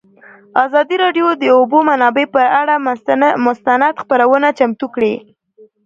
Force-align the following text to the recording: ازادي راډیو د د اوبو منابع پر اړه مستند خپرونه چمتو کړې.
ازادي 0.65 0.95
راډیو 1.03 1.27
د 1.37 1.39
د 1.41 1.43
اوبو 1.57 1.77
منابع 1.89 2.25
پر 2.33 2.45
اړه 2.61 2.75
مستند 3.47 3.93
خپرونه 4.01 4.47
چمتو 4.59 4.87
کړې. 4.95 5.13